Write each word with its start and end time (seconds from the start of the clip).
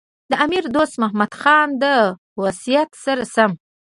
د 0.29 0.31
امیر 0.45 0.63
دوست 0.75 0.95
محمد 1.01 1.31
خان 1.41 1.67
د 1.81 1.83
وصیت 2.41 2.89
سره 3.05 3.23
سم. 3.35 3.51